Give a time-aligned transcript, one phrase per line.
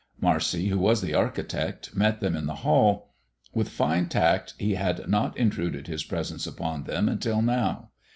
[0.19, 3.13] Marcy, who was the architect, met them in the hall.
[3.53, 7.91] With fine tact, he had not intruded his presence upon them until now.